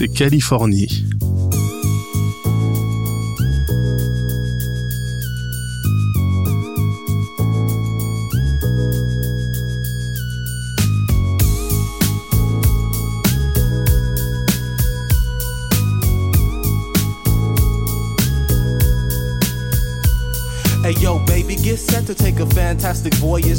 [0.00, 1.04] c'est Californie.
[20.82, 23.49] Hey yo, baby, get set to take a fantastic voyage.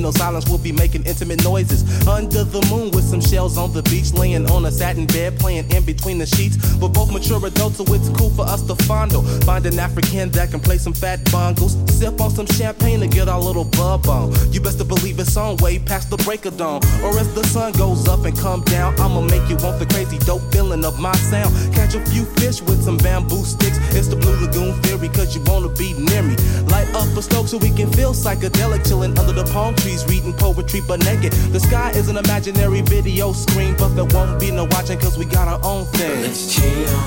[0.00, 1.84] No silence, we'll be making intimate noises.
[2.08, 5.70] Under the moon with some shells on the beach, laying on a satin bed, playing
[5.70, 6.56] in between the sheets.
[6.80, 9.22] We're both mature adults, so it's cool for us to fondle.
[9.44, 11.76] Find an African that can play some fat bongos.
[11.90, 14.32] Sip on some champagne to get our little bub on.
[14.52, 16.80] You best to believe it's on way past the break of dawn.
[17.04, 20.18] Or as the sun goes up and come down, I'ma make you want the crazy
[20.18, 21.52] dope feeling of my sound.
[21.74, 23.76] Catch a few fish with some bamboo sticks.
[23.94, 26.36] It's the Blue Lagoon theory, cause you wanna be near me.
[26.72, 30.32] Light up a stove so we can feel psychedelic, chilling under the palm trees, reading
[30.32, 31.32] poetry but naked.
[31.52, 35.24] The sky is an imaginary video screen, but there won't be no watching cause we
[35.24, 36.22] got our own thing.
[36.22, 36.98] Let's chill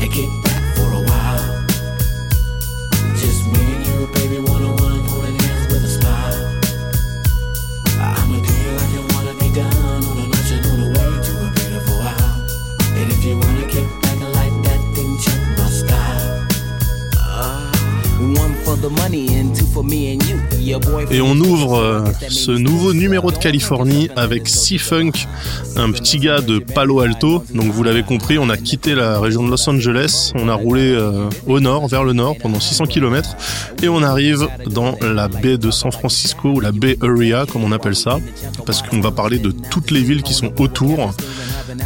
[0.00, 1.66] and get back for a while.
[3.16, 5.43] Just me and you, baby, one on one, holding
[21.10, 25.12] Et on ouvre euh, ce nouveau numéro de Californie avec C-Funk,
[25.76, 27.44] un petit gars de Palo Alto.
[27.54, 30.82] Donc vous l'avez compris, on a quitté la région de Los Angeles, on a roulé
[30.92, 33.30] euh, au nord, vers le nord, pendant 600 km,
[33.82, 37.72] et on arrive dans la baie de San Francisco, ou la Bay Area comme on
[37.72, 38.18] appelle ça,
[38.66, 41.12] parce qu'on va parler de toutes les villes qui sont autour.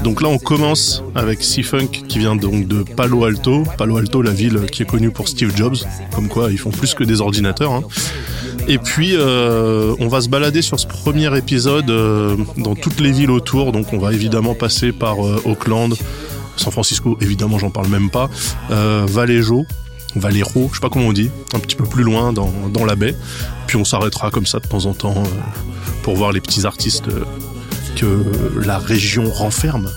[0.04, 3.62] Donc là on commence avec C-Funk qui vient donc de Palo Alto.
[3.78, 5.76] Palo Alto, la ville qui est connue pour Steve Jobs,
[6.14, 7.72] comme quoi ils font plus que des ordinateurs.
[7.72, 7.82] hein.
[8.68, 13.12] Et puis, euh, on va se balader sur ce premier épisode euh, dans toutes les
[13.12, 13.72] villes autour.
[13.72, 15.94] Donc, on va évidemment passer par euh, Auckland,
[16.56, 18.28] San Francisco, évidemment, j'en parle même pas,
[18.68, 19.64] Vallejo,
[20.16, 23.14] Vallejo, je sais pas comment on dit, un petit peu plus loin dans, la baie.
[23.66, 25.22] Puis, on s'arrêtera comme ça de temps en temps
[26.02, 27.06] pour voir les petits artistes
[27.96, 28.24] que
[28.64, 29.88] la région renferme.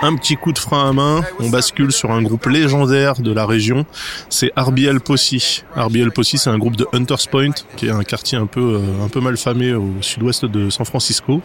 [0.00, 3.44] Un petit coup de frein à main, on bascule sur un groupe légendaire de la
[3.46, 3.84] région,
[4.28, 5.64] c'est RBL Posse.
[5.74, 9.04] RBL Posse, c'est un groupe de Hunters Point, qui est un quartier un peu, euh,
[9.04, 11.42] un peu mal famé au sud-ouest de San Francisco.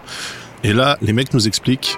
[0.64, 1.97] Et là, les mecs nous expliquent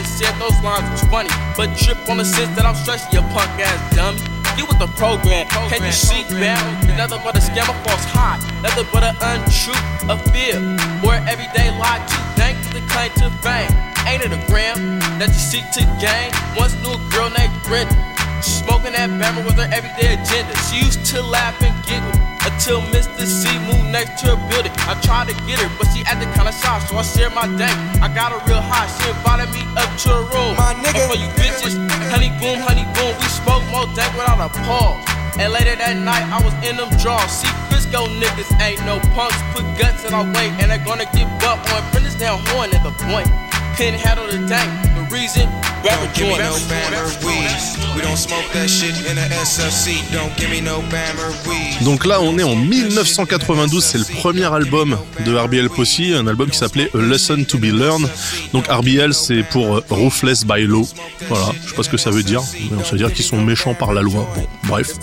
[0.01, 1.29] and said those lines was funny.
[1.55, 4.17] But trip on the sense that I'm stressing your punk ass dummy.
[4.57, 6.25] Get with the program, can't you see?
[6.25, 8.41] It's nothing but a scam, a false high.
[8.65, 10.57] Nothing but an untruth, a fear.
[11.05, 12.23] Or everyday lie too.
[12.35, 13.71] Thank to the claim to fame.
[14.09, 16.33] Ain't it a gram that you seek to gain?
[16.57, 17.93] Once knew a girl named Brenda.
[18.41, 20.53] Smoking that bammer with her everyday agenda.
[20.67, 22.20] She used to laugh and giggle
[22.53, 23.25] until Mr.
[23.25, 24.71] C moved next to her building.
[24.87, 27.75] I tried to get her, but she acted kinda shy, so I shared my dank.
[28.01, 30.53] I got her real high, she invited me up to her room.
[30.57, 31.01] My nigga.
[31.01, 31.75] And for you bitches,
[32.11, 34.99] honey boom, honey boom, we smoke more dank without a pause.
[35.39, 37.31] And later that night, I was in them drawers.
[37.31, 39.39] See, Frisco niggas ain't no punks.
[39.53, 42.83] Put guts in our way, and they're gonna give up on Prentice down horn at
[42.83, 43.31] the point.
[43.77, 44.90] Couldn't handle the dank.
[45.11, 45.49] The reason,
[45.83, 46.71] rapper Don't give me no joints.
[46.71, 47.95] Bammer weed.
[47.95, 51.83] We don't smoke that shit in a SLC, don't give me no Bammer weed.
[51.83, 56.49] Donc là, on est en 1992, c'est le premier album de RBL Posse, un album
[56.49, 58.07] qui s'appelait A Lesson to Be Learned.
[58.53, 60.87] Donc RBL, c'est pour euh, Ruthless by Law.
[61.27, 63.41] Voilà, je sais pas ce que ça veut dire, mais on sait dire qu'ils sont
[63.41, 64.29] méchants par la loi.
[64.35, 64.93] Bon, bref.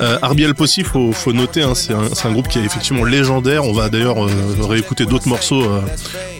[0.00, 3.64] Euh, RBL Posse, faut, faut noter, hein, c'est un, groupe qui est effectivement légendaire.
[3.64, 4.30] On va d'ailleurs euh,
[4.60, 5.80] réécouter d'autres morceaux euh,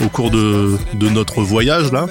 [0.04, 2.06] au cours de, de notre voyage là.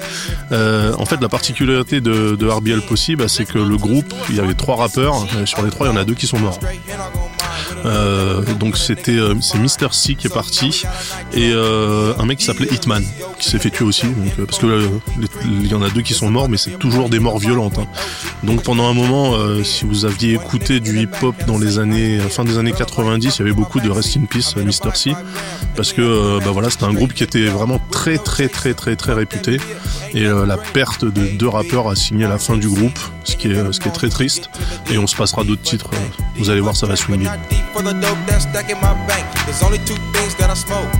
[0.52, 4.36] Euh, en fait, la particularité de, de RBL Posse, bah, c'est que le groupe, il
[4.36, 5.26] y avait trois rappeurs.
[5.36, 6.58] Euh, sur les trois, il y en a deux qui sont morts.
[7.84, 10.82] Euh, donc c'était euh, c'est Mister C qui est parti
[11.32, 13.04] et euh, un mec qui s'appelait Hitman
[13.38, 14.88] qui s'est fait tuer aussi donc, euh, parce que
[15.44, 17.78] il y en a deux qui sont morts mais c'est toujours des morts violentes.
[17.78, 17.86] hein.
[18.42, 19.34] Donc pendant un moment,
[19.64, 23.42] si vous aviez écouté du hip-hop dans les années fin des années 90, il y
[23.42, 25.12] avait beaucoup de Rest in Peace Mister C
[25.76, 29.12] parce que bah voilà c'était un groupe qui était vraiment très très très très très
[29.12, 29.58] réputé
[30.14, 32.98] et la perte de deux rappeurs a signé la fin du groupe
[33.28, 34.50] ce qui est ce qui est très triste
[34.90, 35.90] et on se passera d'autres titres
[36.36, 36.96] vous allez voir ça va
[40.58, 40.90] smoke.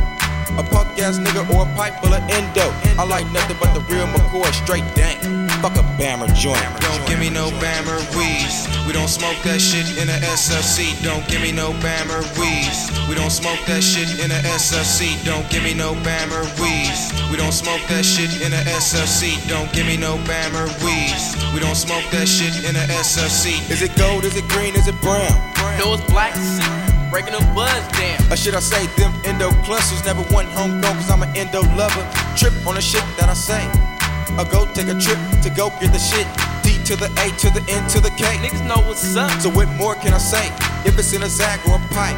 [0.57, 2.73] A punk ass nigga or a pipe full of endo.
[2.99, 5.38] I like nothing but the real McCoy straight dank.
[5.59, 6.63] Fuck a Bammer joint.
[6.79, 8.71] Don't give me no Bammer weeds.
[8.87, 10.95] We don't smoke that shit in a SFC.
[11.03, 12.87] Don't give me no Bammer weeds.
[13.09, 15.19] We don't smoke that shit in a SFC.
[15.25, 17.11] Don't give me no Bammer weeds.
[17.31, 19.35] We don't smoke that shit in a SFC.
[19.49, 21.35] Don't give me no Bammer weeds.
[21.53, 23.59] We don't smoke that shit in a SFC.
[23.69, 24.25] Is it gold?
[24.25, 24.77] Is it green?
[24.77, 25.35] Is it brown?
[25.83, 26.71] No, it's black seats,
[27.11, 28.23] breaking the buzz down.
[28.31, 32.07] Or should I say them endo clusters never won homegrown cause I'm an endo lover.
[32.39, 33.98] Trip on the shit that I say.
[34.39, 36.27] Or go take a trip to go get the shit.
[36.63, 38.25] D to the A to the N to the K.
[38.39, 39.31] Niggas know what's up.
[39.41, 40.47] So what more can I say?
[40.87, 42.17] If it's in a Zag or a pipe,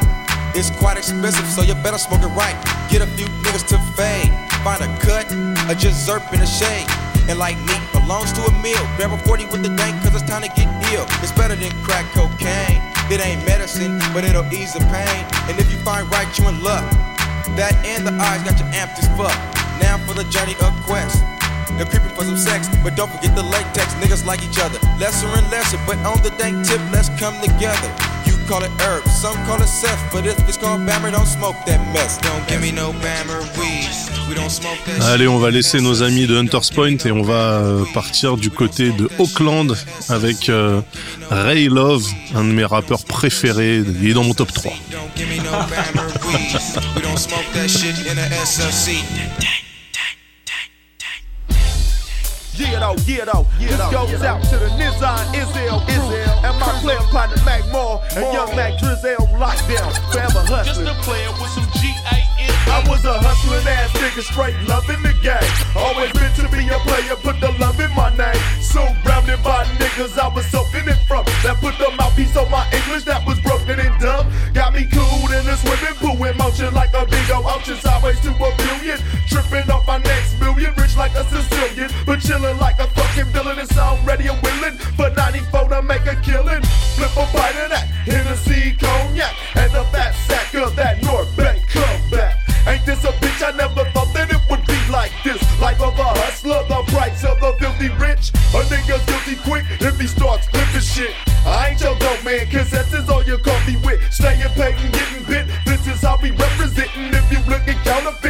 [0.54, 2.58] it's quite expensive, so you better smoke it right.
[2.90, 4.28] Get a few niggas to fade.
[4.60, 5.32] Find a cut,
[5.70, 6.84] or just zerp in the shade.
[7.30, 8.82] And like meat belongs to a meal.
[8.96, 11.06] Grab a 40 with the dank, cause it's time to get ill.
[11.22, 12.82] It's better than crack cocaine.
[13.08, 15.24] It ain't medicine, but it'll ease the pain.
[15.48, 16.84] And if you find right, you in luck.
[17.56, 19.38] That and the eyes got you amped as fuck.
[19.80, 21.29] Now for the journey of quest.
[21.76, 23.94] They're creeping for some sex, but don't forget the latex.
[23.94, 27.90] Niggas like each other, lesser and lesser, but on the dank tip, let's come together.
[28.26, 31.56] You call it herb, some call it Seth, but if it's called Bammer, don't smoke
[31.66, 32.18] that mess.
[32.18, 34.10] Don't give me no Bammer weeds.
[34.28, 37.22] We don't smoke that Allez, on va laisser nos amis de Hunters Point et on
[37.22, 39.74] va euh, partir du côté de Auckland
[40.08, 40.80] avec euh,
[41.30, 43.78] Ray Love, un de mes rappeurs préférés.
[43.78, 44.72] Il est dans mon top 3.
[52.64, 52.68] A.
[52.68, 53.46] Yeah, though, yeah, though.
[53.58, 58.24] this goes out to the Nizan Izzel crew and my player partner Mac Moore and
[58.32, 59.90] young Mac Drizzle lockdown.
[60.12, 60.86] Forever hustling.
[60.86, 62.52] Just a player with some G-A-N.
[62.70, 65.52] I was a hustling ass nigga, straight loving the game.
[65.76, 68.59] Always meant to be a player, put the love in my name.
[68.70, 71.24] So grounded by niggas, I was soaking it from.
[71.42, 74.30] That put the mouthpiece on my English that was broken and dumb.
[74.54, 78.20] Got me cool in a swimming pool in motion like a big old ocean, sideways
[78.20, 79.02] to a billion.
[79.26, 83.58] Tripping off my next million, rich like a Sicilian, but chilling like a fucking villain.
[83.58, 86.62] It's already a willing for 94 to make a killing.
[86.94, 91.58] Flip a bite of that Hennessy cognac and a fat sack of that North Bay
[91.66, 92.38] comeback.
[92.70, 93.42] Ain't this a bitch?
[93.42, 93.82] I never
[97.80, 98.30] filthy rich.
[98.52, 101.14] A nigga's guilty quick if he starts flipping shit.
[101.46, 104.00] I ain't your dope man, cause that's is all your coffee with.
[104.12, 105.19] Staying paid and getting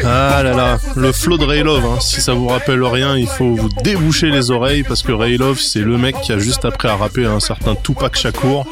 [0.04, 1.98] Ah là là, le flow de Ray Love, hein.
[2.00, 5.58] si ça vous rappelle rien, il faut vous déboucher les oreilles parce que Ray Love,
[5.58, 8.66] c'est le mec qui a juste après à rapper un certain Tupac Shakur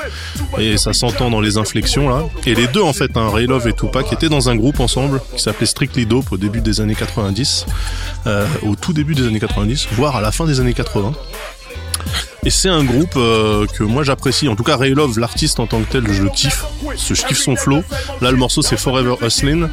[0.59, 2.25] et ça s'entend dans les inflexions là.
[2.47, 5.21] Et les deux en fait, hein, Ray Love et Tupac étaient dans un groupe ensemble
[5.35, 7.67] qui s'appelait Strictly Dope au début des années 90,
[8.27, 11.13] euh, au tout début des années 90, voire à la fin des années 80.
[12.45, 14.49] Et c'est un groupe euh, que moi j'apprécie.
[14.49, 16.65] En tout cas, Ray Love, l'artiste en tant que tel, je le kiffe.
[16.97, 17.83] Je kiffe son flow.
[18.21, 19.69] Là, le morceau c'est Forever Hustlin'.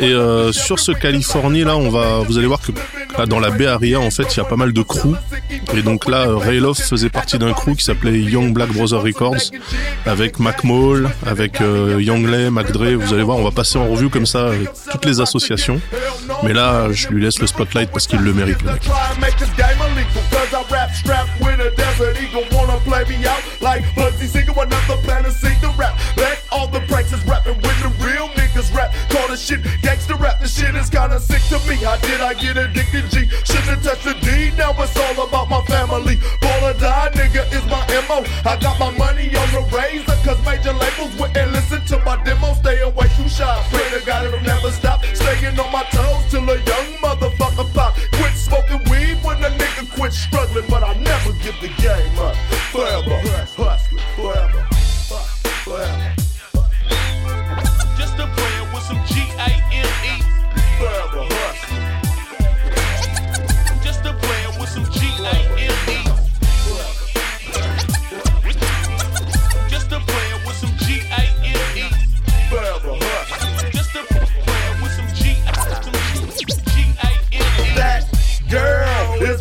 [0.00, 2.72] Et euh, sur ce Californie là, on va, vous allez voir que
[3.16, 5.16] là, dans la Area, en fait, il y a pas mal de crews.
[5.74, 9.02] Et donc là, euh, Ray Love faisait partie d'un crew qui s'appelait Young Black Brother
[9.02, 9.50] Records,
[10.06, 12.94] avec Mac Maul, avec euh, Young Lay, Mac Dre.
[12.94, 14.50] Vous allez voir, on va passer en revue comme ça
[14.90, 15.80] toutes les associations.
[16.42, 18.58] Mais là, je lui laisse le spotlight parce qu'il le mérite.
[21.60, 25.98] the desert eagle wanna play me out like Buzzy Singer, another planet, sing the rap.
[26.16, 28.94] Back all the practice rapping with the real niggas rap.
[29.10, 31.76] Call the shit gangster the shit is kinda sick to me.
[31.76, 33.10] How did I get addicted?
[33.10, 36.16] G shouldn't touch the D, now it's all about my family.
[36.40, 38.24] Ball or die, nigga, is my MO.
[38.48, 42.54] I got my money on the razor, cause major labels wouldn't listen to my demo.
[42.54, 43.54] Stay away too shy.
[43.70, 45.04] Pray to God it'll never stop.
[45.14, 47.94] Staying on my toes till a young motherfucker pop.
[48.16, 52.36] Quit smoking weed when a nigga quit struggling, but I never give the game up.
[52.72, 53.20] Forever
[53.60, 54.79] hustling, forever,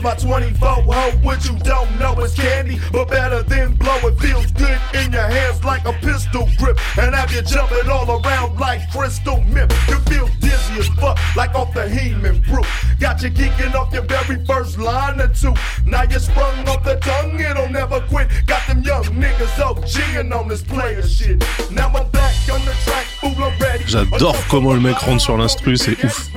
[0.09, 3.95] my 24 hoe, what you don't know is candy, but better than blow.
[4.09, 8.09] It feels good in your hands like a pistol grip, and have you jumping all
[8.19, 9.71] around like crystal mip.
[9.87, 12.63] You feel dizzy as fuck, like off the Heman brew.
[12.99, 15.53] Got you geeking off your very first line or two.
[15.85, 18.29] Now you sprung off the tongue, it'll never quit.
[18.47, 21.43] Got them young niggas OGing on this player shit.
[21.69, 23.83] Now I'm back on the track, fool, I'm ready.
[23.85, 26.29] J'adore comment le mec rentre sur l'instru, c'est ouf.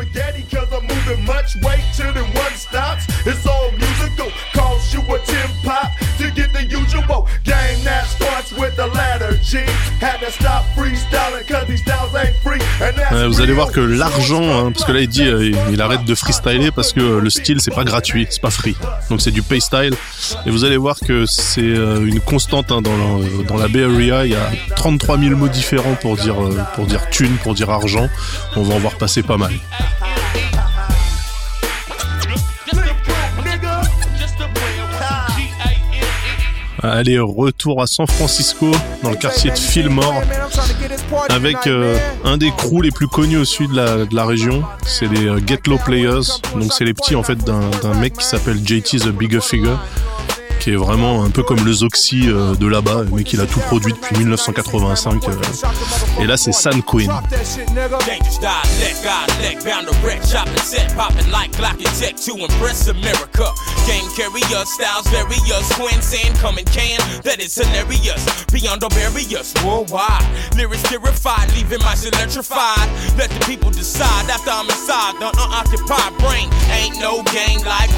[13.26, 16.14] Vous allez voir que l'argent, hein, parce que là il dit euh, il, arrête de
[16.14, 18.76] freestyler parce que euh, le style c'est pas gratuit, c'est pas free.
[19.11, 19.94] Donc c'est du pay style.
[20.47, 23.85] Et vous allez voir que c'est euh, une constante hein, dans, la, dans la Bay
[23.85, 24.25] Area.
[24.26, 27.71] Il y a 33 000 mots différents pour dire euh, pour dire thune, pour dire
[27.71, 28.09] argent.
[28.56, 29.52] On va en voir passer pas mal.
[36.85, 38.69] Allez, retour à San Francisco,
[39.05, 40.21] dans le quartier de Fillmore,
[41.29, 44.65] avec euh, un des crews les plus connus au sud de la, de la région.
[44.85, 46.41] C'est les euh, Get Low Players.
[46.57, 49.79] Donc c'est les petits en fait d'un d'un mec qui s'appelle JT The Bigger Figure,
[50.62, 53.59] qui est vraiment un peu comme le Zoxy euh, de là-bas, mais qu'il a tout
[53.59, 55.28] produit depuis 1985.
[55.28, 55.33] euh.
[56.21, 57.11] Et là c'est San Quinn
[77.33, 77.90] game like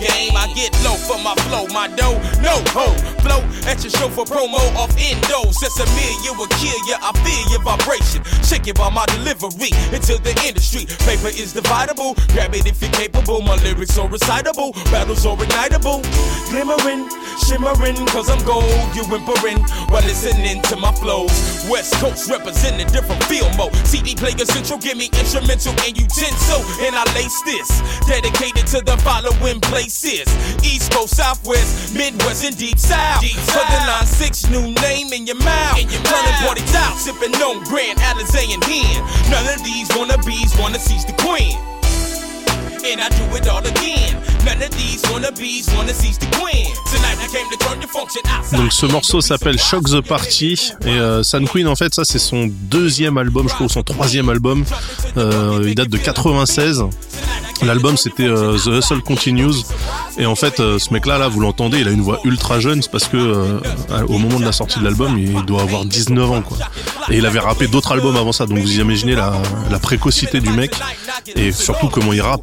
[0.00, 0.36] game.
[0.36, 2.86] I get low for my flow, my dough, no ho.
[3.22, 5.50] Flow at your show for promo off endo.
[5.50, 8.22] Since a million will kill ya, I feel your vibration.
[8.46, 10.86] Shake it by my delivery into the industry.
[11.02, 13.42] Paper is dividable, grab it if you're capable.
[13.42, 16.02] My lyrics are recitable, battles are ignitable.
[16.50, 17.10] Glimmering,
[17.46, 18.64] shimmering, cause I'm gold.
[18.94, 19.58] You whimpering
[19.90, 21.34] while listening to my flows.
[21.68, 23.74] West Coast representing different field mode.
[23.86, 26.62] CD player central, give me instrumental and utensil.
[26.86, 27.68] And I lace this,
[28.06, 30.26] dedicated to the following places
[30.62, 33.24] East Coast, Southwest, Midwest, and Deep South.
[33.24, 35.78] For the 9-6, new name in your mouth.
[35.78, 39.04] In your Turning parties out, sipping on Grand Alizé and Hen.
[39.30, 41.75] None of these wannabes wanna seize the queen.
[48.52, 50.72] Donc ce morceau s'appelle Shock the Party.
[50.84, 53.82] Et euh, San Queen en fait ça c'est son deuxième album je crois ou son
[53.82, 54.64] troisième album.
[55.16, 56.84] Euh, il date de 96
[57.62, 59.64] l'album c'était euh, The Hustle Continues.
[60.18, 62.60] Et en fait euh, ce mec là là vous l'entendez il a une voix ultra
[62.60, 62.82] jeune.
[62.82, 63.60] C'est parce que
[64.08, 66.58] au moment de la sortie de l'album il doit avoir 19 ans quoi.
[67.10, 68.46] Et il avait rappé d'autres albums avant ça.
[68.46, 69.32] Donc vous imaginez la,
[69.70, 70.74] la précocité du mec.
[71.34, 72.42] Et surtout comment il rappe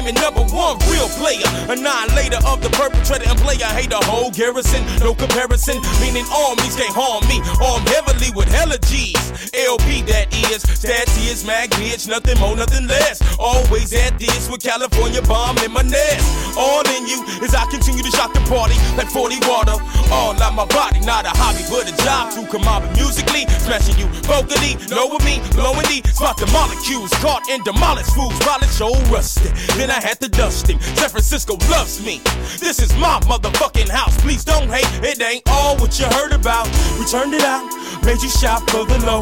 [0.00, 3.68] Claiming number one real player, annihilator of the perpetrator and player.
[3.76, 5.76] Hate the whole garrison, no comparison.
[6.00, 7.44] Meaning armies can't harm me.
[7.60, 9.20] Armed heavily with hella G's.
[9.52, 13.20] LP that is, stats is mag bitch, nothing more, nothing less.
[13.36, 16.56] Always at this with California bomb in my nest.
[16.56, 19.76] All in you as I continue to shock the party like 40 water.
[20.08, 23.44] All out my body, not a hobby, but a job come out musically.
[23.60, 28.76] Smashing you vocally, lower me, blowing the spot the molecules caught in demolished fools, it's
[28.76, 29.52] so rusted.
[29.78, 30.78] Then I had to dust him.
[30.80, 32.20] San Francisco loves me.
[32.58, 34.16] This is my motherfucking house.
[34.22, 36.66] Please don't hate, it ain't all what you heard about.
[36.98, 37.64] We turned it out,
[38.04, 39.20] made you shop for the low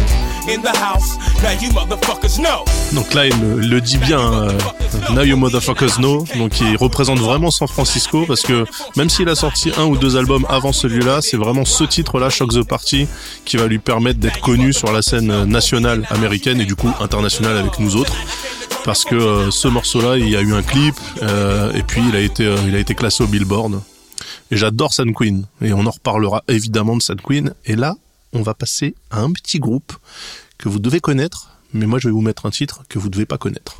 [0.53, 1.17] in the house.
[1.43, 2.65] Now you motherfuckers know.
[2.93, 4.59] Donc là, il le, le dit bien, euh,
[5.11, 6.25] Now You Motherfuckers Know.
[6.37, 8.65] Donc il représente vraiment San Francisco parce que
[8.97, 12.53] même s'il a sorti un ou deux albums avant celui-là, c'est vraiment ce titre-là, Shock
[12.53, 13.07] the Party,
[13.45, 17.57] qui va lui permettre d'être connu sur la scène nationale américaine et du coup internationale
[17.57, 18.13] avec nous autres.
[18.89, 22.17] Parce que euh, ce morceau-là, il y a eu un clip euh, et puis il
[22.17, 23.83] a été, euh, il a été classé au Billboard.
[24.51, 27.53] Et j'adore Sun Queen et on en reparlera évidemment de Sun Queen.
[27.67, 27.97] Et là,
[28.33, 29.93] on va passer à un petit groupe
[30.57, 33.27] que vous devez connaître, mais moi je vais vous mettre un titre que vous devez
[33.27, 33.77] pas connaître.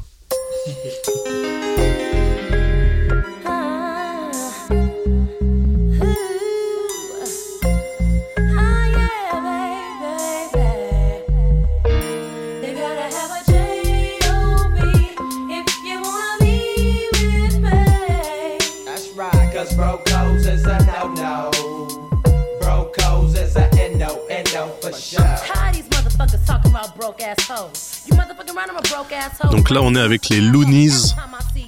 [29.51, 31.15] Donc là, on est avec les Loonies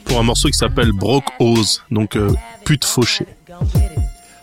[0.05, 2.33] pour un morceau qui s'appelle Broke Hose, donc euh,
[2.64, 3.26] pute fauchée.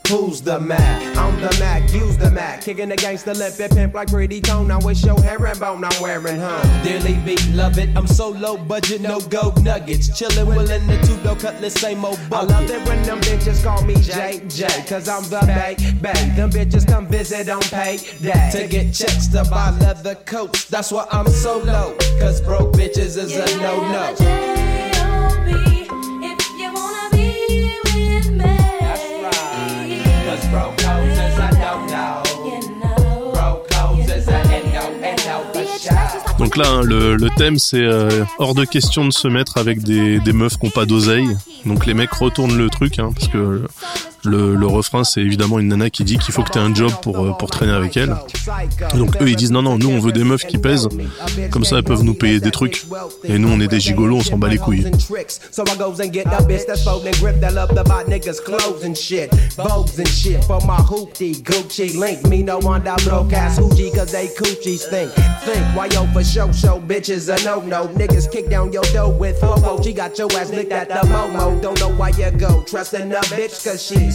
[0.10, 1.18] Who's the Mac?
[1.18, 2.62] I'm the Mac, use the Mac.
[2.62, 4.72] Kicking the gangster lip and pimp like pretty tone.
[4.72, 6.84] I wish your herringbone I'm wearing, huh?
[6.84, 7.90] Dearly beat, love it.
[7.98, 10.08] I'm so low budget, no gold nuggets.
[10.10, 12.52] Chillin', willin' the two-door cutlass, same old bucket.
[12.52, 16.34] I love it when them bitches call me JJ, cause I'm the bay, bay.
[16.38, 18.50] Them bitches come visit on pay day.
[18.54, 20.70] To get checks to buy leather coats.
[20.70, 24.97] That's why I'm so low, cause broke bitches is a no-no.
[36.48, 40.22] Donc là, hein, le, thème, c'est euh, hors de question de se mettre avec des,
[40.22, 41.28] des meufs qui n'ont pas d'oseille.
[41.66, 43.66] Donc les mecs retournent le truc, hein, parce que
[44.28, 46.92] le, refrain, c'est évidemment une nana qui dit qu'il faut que tu aies un job
[47.02, 48.16] pour, euh, pour traîner avec elle.
[48.96, 50.90] Donc eux, ils disent non, non, nous, on veut des meufs qui pèsent.
[51.52, 52.86] Comme ça, elles peuvent nous payer des trucs.
[53.24, 54.86] Et nous, on est des gigolos, on s'en bat les couilles.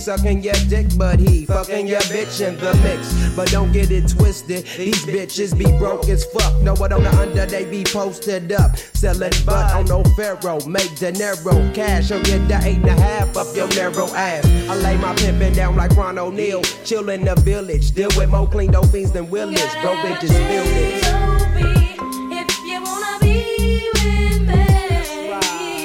[0.02, 3.36] Sucking your dick but he fucking your bitch in the mix.
[3.36, 4.64] But don't get it twisted.
[4.76, 6.60] These bitches be broke as fuck.
[6.60, 8.76] Know what on the under they be posted up.
[8.76, 10.60] Selling butt on no pharaoh.
[10.66, 12.10] Make De Niro cash.
[12.10, 14.44] Or get the eight and a half up your narrow ass.
[14.68, 16.62] I lay my pimpin' down like Ron O'Neal.
[16.84, 17.92] Chill in the village.
[17.92, 19.72] Deal with more clean dope fiends than Willis.
[19.82, 21.21] Bro bitches feel this.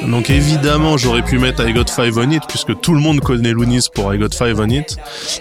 [0.08, 3.52] Donc évidemment, j'aurais pu mettre I Got Five on It, puisque tout le monde connaît
[3.52, 4.98] Loonies pour I Got Five on It.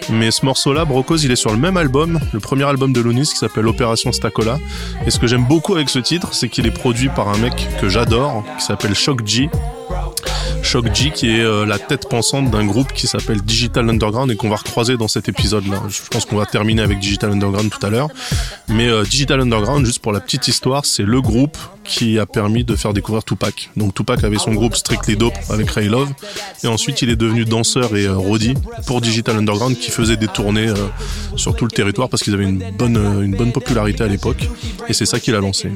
[0.09, 3.27] Mais ce morceau-là, Brocos, il est sur le même album, le premier album de Loonies
[3.27, 4.59] qui s'appelle Opération Stacola.
[5.05, 7.67] Et ce que j'aime beaucoup avec ce titre, c'est qu'il est produit par un mec
[7.79, 9.49] que j'adore, qui s'appelle Shock G.
[10.67, 14.35] Shock G qui est euh, la tête pensante d'un groupe qui s'appelle Digital Underground et
[14.35, 15.83] qu'on va recroiser dans cet épisode-là.
[15.87, 18.09] Je pense qu'on va terminer avec Digital Underground tout à l'heure.
[18.67, 22.65] Mais euh, Digital Underground, juste pour la petite histoire, c'est le groupe qui a permis
[22.65, 23.69] de faire découvrir Tupac.
[23.77, 26.09] Donc Tupac avait son groupe Strictly Dope avec Ray Love
[26.65, 28.55] et ensuite il est devenu danseur et euh, roadie
[28.87, 30.75] pour Digital Underground qui faisait des tournées euh,
[31.37, 34.49] sur tout le territoire parce qu'ils avaient une bonne, une bonne popularité à l'époque
[34.89, 35.71] et c'est ça qu'il a lancé.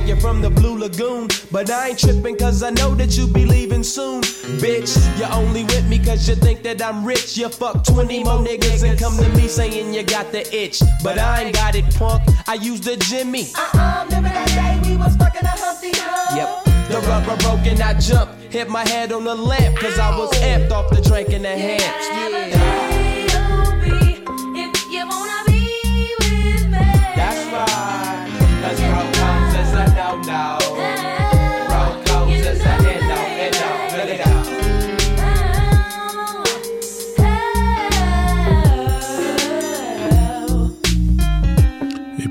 [0.00, 1.28] You're like you're from the Blue Lagoon.
[1.50, 4.22] But I ain't tripping cause I know that you be leaving soon.
[4.60, 7.36] Bitch, you're only with me cause you think that I'm rich.
[7.36, 10.80] You fuck 20 more niggas and come to me saying you got the itch.
[11.02, 12.22] But I ain't got it, punk.
[12.46, 13.48] I use the Jimmy.
[13.54, 16.36] Uh-uh, remember that day we was fucking a Humpty Hump?
[16.36, 16.88] Yep.
[16.88, 18.52] The rubber broke and I jumped.
[18.52, 21.56] Hit my head on the lamp cause I was amped off the drink and the
[21.56, 22.08] hamps.
[22.08, 22.89] That's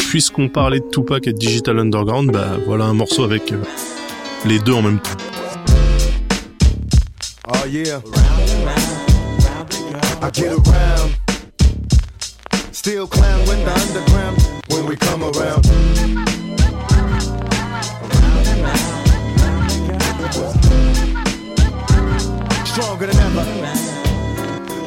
[0.10, 3.62] puisqu'on parlait de Tupac et de Digital Underground, bah voilà un morceau avec euh,
[4.44, 5.12] les deux en même temps.
[7.48, 8.02] Oh yeah.
[10.22, 11.14] I get around.
[12.72, 14.38] Still clown when the underground
[14.70, 15.64] when we come around.
[22.66, 23.99] Stronger than ever.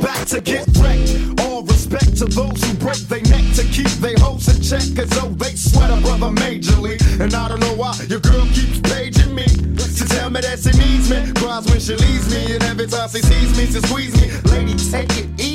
[0.03, 1.41] Back to get wrecked.
[1.43, 4.83] All respect to those who break their neck to keep their hopes in check.
[4.97, 6.99] Cause oh, they sweat a brother majorly.
[7.21, 9.45] And I don't know why your girl keeps paging me.
[9.45, 11.33] To tell me that she needs me.
[11.41, 12.55] Cries when she leaves me.
[12.55, 14.29] And every time she sees me, she squeeze me.
[14.51, 15.52] Lady, take it easy.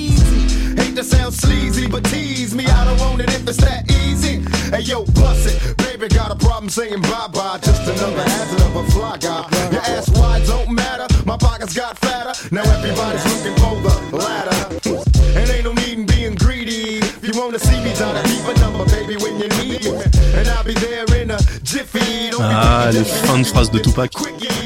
[0.98, 2.66] To sound sleazy, but tease me.
[2.66, 4.42] I don't want it if it's that easy.
[4.74, 5.78] Hey yo, bust it.
[5.78, 7.60] Baby, got a problem saying bye bye.
[7.62, 9.46] Just another hazard of a fly guy.
[9.72, 11.06] Your ass wide don't matter.
[11.24, 12.34] My pockets got fatter.
[12.50, 14.58] Now everybody's looking for the ladder.
[15.38, 16.98] And ain't no need in being greedy.
[16.98, 20.02] If you wanna see me, try to keep a number, baby, when you need me.
[20.34, 22.32] And I'll be there in a jiffy.
[22.32, 24.10] Don't Ah, les fins de phrase de Tupac.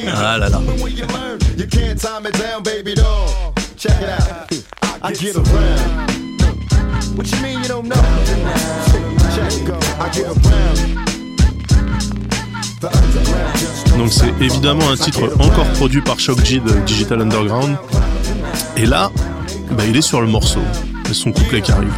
[0.08, 0.60] Ah là là.
[0.80, 3.54] When you learn, you can't time it down, baby doll.
[3.76, 4.91] Check it out.
[5.04, 6.12] I get around.
[7.18, 7.96] What you mean you don't know?
[9.34, 9.80] Check it go.
[10.00, 10.78] I get around.
[12.80, 17.22] The underground just Donc c'est évidemment un titre encore produit par Shock G de Digital
[17.22, 17.78] Underground.
[18.78, 19.12] Et là,
[19.72, 20.62] bah, il est sur le morceau.
[21.10, 21.94] Et son couplet qui arrive.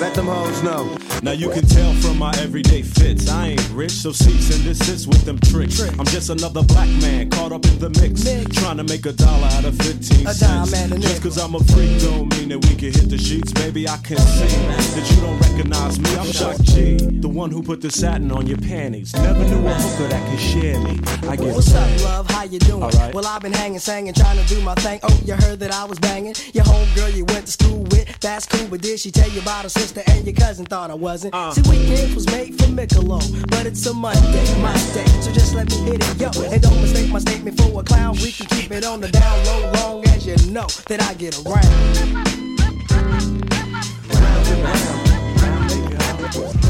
[0.00, 0.96] Let them hoes know.
[1.22, 3.28] Now you can tell from my everyday fits.
[3.28, 5.78] I ain't rich, so cease and desist with them tricks.
[5.98, 8.24] I'm just another black man caught up in the mix.
[8.58, 10.72] Trying to make a dollar out of 15 A cents.
[10.72, 13.52] dime just cause I'm a freak don't mean that we can hit the sheets.
[13.52, 16.08] Baby, I can see that you don't recognize me.
[16.16, 19.12] I'm Shock G, the one who put the satin on your panties.
[19.12, 20.98] Never knew a hooker that could share me.
[21.28, 22.30] I get What's up, love?
[22.30, 22.84] How you doing?
[22.84, 23.12] Alright.
[23.12, 25.00] Well, I've been hanging, singing, trying to do my thing.
[25.02, 26.34] Oh, you heard that I was banging?
[26.54, 29.64] Your homegirl you went to school with, that's cool, but did she tell you about
[29.64, 31.34] her sister and your cousin thought I wasn't?
[31.34, 31.52] Uh.
[31.52, 35.68] See, weekends was made for Michelob, but it's a Monday, my day, so just let
[35.70, 36.30] me hit it, yo.
[36.50, 38.16] And don't mistake my statement for a clown.
[38.16, 41.38] We can keep it on the down low, long as you know that I get
[41.46, 42.39] around.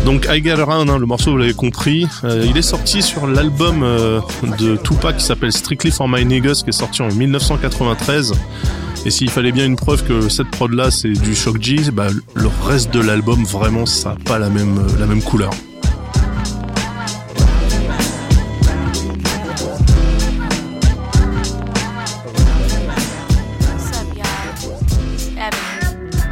[0.04, 3.26] Donc I Get Around, hein, le morceau vous l'avez compris, euh, il est sorti sur
[3.26, 4.20] l'album euh,
[4.58, 8.32] de Tupac qui s'appelle Strictly for My Niggas qui est sorti en 1993.
[9.06, 12.08] Et s'il fallait bien une preuve que cette prod là c'est du Shock G, bah,
[12.34, 15.50] le reste de l'album vraiment ça a pas la même, euh, la même couleur.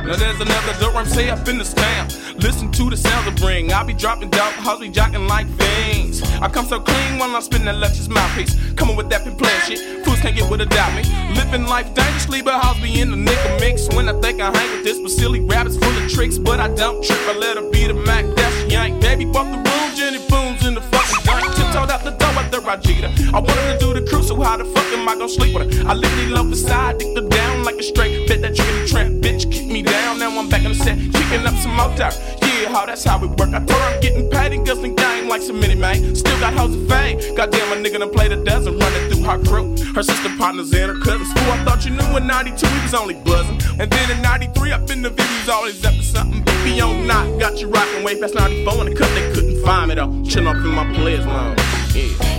[0.04, 2.08] Now there's another Durham say up in this town.
[2.38, 3.72] Listen to the sounds of bring.
[3.72, 6.22] I be dropping dope, hoes be jocking like fiends.
[6.40, 8.54] I come so clean when I'm spin that luscious mouthpiece.
[8.74, 10.04] Coming with that pimp plan shit.
[10.04, 11.02] Fools can't get with without me.
[11.34, 13.88] Living life dangerously, but hoes be in the nigga mix.
[13.88, 16.38] When I think I hang with this, but silly rabbits full of tricks.
[16.38, 19.00] But I don't trip, I let her be the Mac, that's yank.
[19.00, 21.56] Baby, bump the room, Jenny Booms in the fucking dirt.
[21.56, 23.34] Tiptoed out the door at the Rajita.
[23.34, 25.54] I want her to do the crew, so how the fuck am I gonna sleep
[25.54, 25.88] with her?
[25.88, 28.28] I literally love the side, dick her down like a straight.
[28.28, 30.20] Bet that chicken tramp, bitch, kick me down.
[30.20, 32.16] Now I'm back on the set, kicking up some more dirt.
[32.42, 33.52] Yeah, how that's how it work.
[33.52, 36.14] I told her I'm getting paid and guzzling game like some mini man.
[36.14, 37.18] Still got hoes of fame.
[37.36, 39.76] Goddamn, a nigga done played a dozen, running through her crew.
[39.94, 41.32] Her sister partners and her cousins.
[41.32, 43.60] Fool, I thought you knew in 92 we was only buzzing.
[43.80, 46.42] And then in 93 up in the videos, always up to something.
[46.44, 49.88] Baby on knock, got you rocking way past 94 and the cut they couldn't find
[49.88, 50.08] me though.
[50.24, 51.60] Chillin' up in my players lounge.
[51.94, 52.38] Yeah.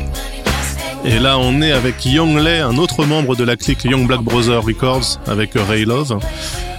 [1.05, 4.19] Et là, on est avec Young Lay, un autre membre de la clique Young Black
[4.19, 6.19] Brother Records, avec Ray Love.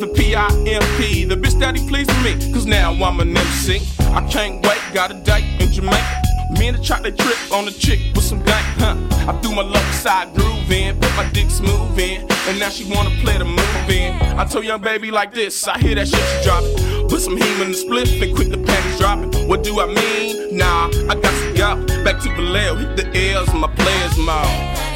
[0.00, 1.24] the P-I-M-P.
[1.26, 3.80] The bitch that he pleasing me, cause now I'm an MC.
[4.00, 6.22] I can't wait, got a date in Jamaica.
[6.58, 8.96] Me and the chocolate trip on the chick with some dank, huh?
[9.30, 12.84] I threw my left side groove in, put my dick smooth in, and now she
[12.92, 14.14] wanna play the move in.
[14.38, 17.08] I told young baby like this, I hear that shit she dropping.
[17.08, 19.48] Put some heme in the split and quit the panties dropping.
[19.48, 20.56] What do I mean?
[20.56, 24.89] Nah, I got some go back to Vallejo, hit the L's, my players mode.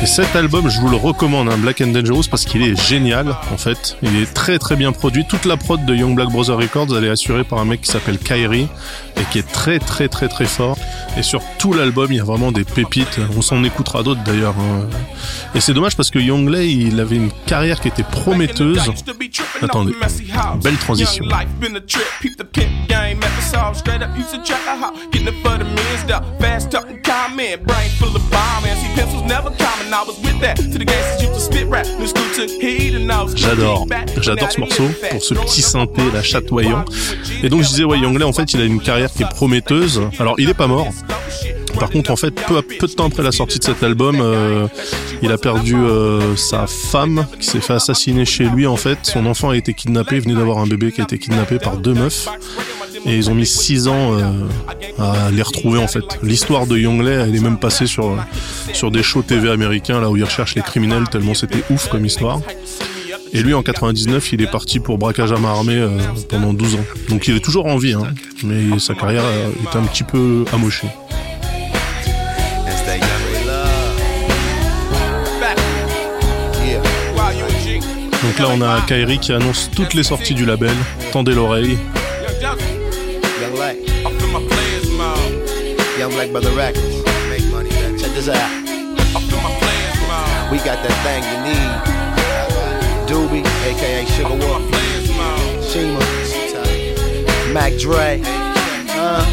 [0.00, 3.36] Et cet album, je vous le recommande, hein, Black and Dangerous, parce qu'il est génial,
[3.52, 3.96] en fait.
[4.00, 5.24] Il est très très bien produit.
[5.28, 7.90] Toute la prod de Young Black Brother Records, elle est assurée par un mec qui
[7.90, 8.68] s'appelle Kyrie,
[9.16, 10.78] et qui est très très très très fort.
[11.16, 13.18] Et sur tout l'album, il y a vraiment des pépites.
[13.36, 14.54] On s'en écoutera d'autres d'ailleurs.
[14.60, 14.86] hein.
[15.56, 18.78] Et c'est dommage parce que Young Lay, il avait une carrière qui était prometteuse.
[19.62, 19.92] Attendez,
[20.62, 21.24] belle transition.
[33.36, 33.86] J'adore,
[34.20, 36.84] j'adore ce morceau pour ce petit synthé là chatoyant.
[37.42, 40.02] Et donc je disais ouais en fait il a une carrière qui est prometteuse.
[40.18, 40.88] Alors il est pas mort.
[41.78, 44.66] Par contre en fait peu, peu de temps après la sortie de cet album, euh,
[45.22, 48.98] il a perdu euh, sa femme qui s'est fait assassiner chez lui en fait.
[49.02, 51.76] Son enfant a été kidnappé, il venait d'avoir un bébé qui a été kidnappé par
[51.76, 52.28] deux meufs.
[53.06, 54.22] Et ils ont mis six ans euh,
[54.98, 56.04] à les retrouver en fait.
[56.22, 58.16] L'histoire de Young Lay, elle est même passée sur,
[58.72, 62.04] sur des shows TV américains là où ils recherchent les criminels tellement c'était ouf comme
[62.04, 62.40] histoire.
[63.34, 65.86] Et lui, en 99, il est parti pour braquage à main armée
[66.30, 66.84] pendant 12 ans.
[67.10, 70.88] Donc il est toujours en vie, hein, mais sa carrière est un petit peu amochée.
[78.22, 80.74] Donc là, on a Kairi qui annonce toutes les sorties du label.
[81.12, 81.78] Tendez l'oreille.
[90.50, 91.98] We got that thing you need.
[93.06, 94.62] Doobie, aka Sugar Wolf.
[95.62, 96.00] Shima.
[97.52, 98.20] Mac Dre.
[98.96, 99.24] Uh.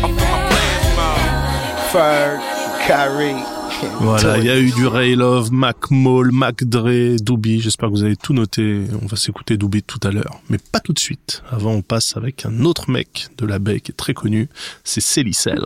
[1.91, 2.41] Ferg.
[2.85, 3.54] Kyrie.
[3.99, 7.59] Voilà, il y a eu du Ray Love, Mac Maul, Mac Dre, Doobie.
[7.59, 8.83] J'espère que vous avez tout noté.
[9.01, 10.41] On va s'écouter Doobie tout à l'heure.
[10.49, 11.43] Mais pas tout de suite.
[11.51, 14.49] Avant, on passe avec un autre mec de la baie qui est très connu.
[14.83, 15.63] C'est Cell.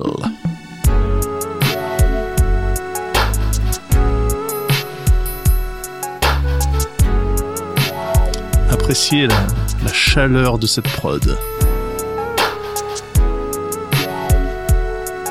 [8.70, 9.48] Appréciez la,
[9.84, 11.38] la chaleur de cette prod.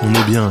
[0.03, 0.51] On est bien.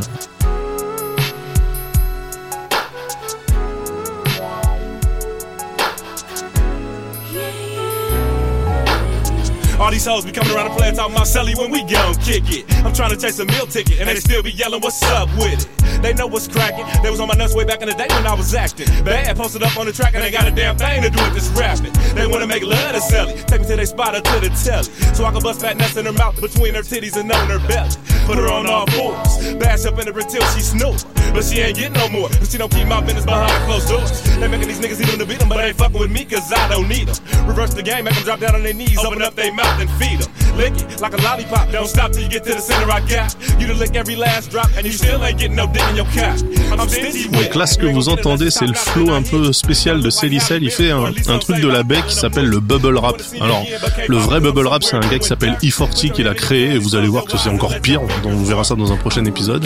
[9.88, 12.44] All these hoes be coming around the play talking about Sally when we gon' kick
[12.52, 12.68] it.
[12.84, 15.64] I'm trying to chase a meal ticket, and they still be yelling, What's up with
[15.64, 16.02] it?
[16.04, 16.84] They know what's cracking.
[17.02, 18.88] They was on my nuts way back in the day when I was acting.
[19.06, 21.36] Bad posted up on the track, and they got a damn thing to do with
[21.36, 21.94] this rapping.
[22.16, 24.92] They wanna make love to Sally, take me to their spot or to the telly.
[25.16, 27.66] So I can bust fat nuts in her mouth between her titties and on her
[27.66, 27.96] belly.
[28.26, 31.17] Put her on all fours, bash up in her until she snore.
[31.38, 34.24] But she ain't getting no more, cause she don't keep my business behind closed doors.
[34.40, 36.52] They making these niggas eat them to beat them, but they fucking with me cause
[36.52, 37.48] I don't need them.
[37.48, 39.88] Reverse the game, make them drop down on their knees, open up their mouth and
[40.02, 40.27] feed them.
[40.58, 43.36] Lick it like a lollipop, don't stop till you get to the center I got.
[43.60, 46.08] You to lick every last drop, and you still ain't getting no dick in your
[46.08, 46.38] cock.
[46.72, 50.02] I'm stingy with Donc là, ce que vous entendez, c'est le flow un peu spécial
[50.02, 50.34] de Cell.
[50.62, 53.22] Il fait un, un truc de la baie qui s'appelle le bubble rap.
[53.40, 53.64] Alors,
[54.08, 56.96] le vrai bubble rap, c'est un gars qui s'appelle E40 qui l'a créé, et vous
[56.96, 58.02] allez voir que c'est encore pire.
[58.24, 59.66] Donc, on verra ça dans un prochain épisode.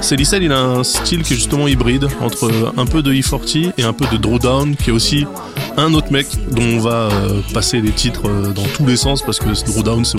[0.00, 3.84] Cell, il a un style qui est justement hybride entre un peu de E40 et
[3.84, 5.26] un peu de Drawdown, qui est aussi
[5.76, 9.22] un autre mec dont on va euh, passer les titres euh, dans tous les sens
[9.22, 10.18] parce que Drawdown, c'est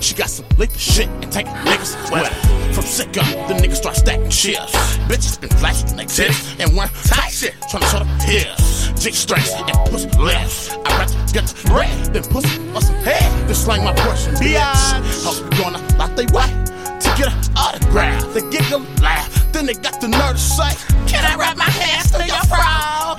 [0.21, 2.31] got some lethal shit and take niggas wet.
[2.75, 4.71] From sick up, the niggas start stacking chips.
[5.09, 8.93] Bitches been flashing they tits and one tight shit, tryna sort of heels.
[9.01, 10.69] Jig strings and pussy lips.
[10.69, 13.25] I'd rather get the bread than pussy or some head.
[13.47, 15.25] Then slang my portion, bitch.
[15.25, 16.53] Hoes be going out like they white
[17.01, 18.21] to get an autograph.
[18.35, 20.69] They giggle, laugh, then they got the nerve to say,
[21.09, 22.61] Can I wrap my hands through your fro?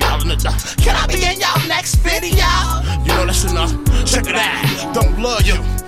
[0.07, 0.55] Y'all in the dark.
[0.79, 2.47] Can I be in y'all next video?
[3.03, 3.75] You know that's enough.
[4.07, 4.95] Check it out.
[4.95, 5.82] Don't love you.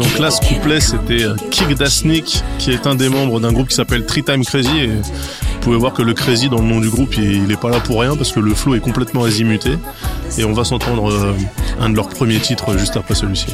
[0.00, 3.68] Donc là, ce couplet, c'était euh, Kick Dasnik, qui est un des membres d'un groupe
[3.68, 4.78] qui s'appelle Three Time Crazy.
[4.78, 7.60] Et vous pouvez voir que le Crazy dans le nom du groupe, il, il est
[7.60, 9.78] pas là pour rien parce que le flow est complètement azimuté.
[10.38, 11.34] Et on va s'entendre euh,
[11.80, 13.46] un de leurs premiers titres juste après celui-ci.